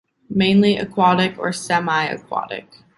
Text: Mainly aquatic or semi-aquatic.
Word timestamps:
Mainly 0.31 0.77
aquatic 0.77 1.37
or 1.37 1.53
semi-aquatic. 1.53 2.73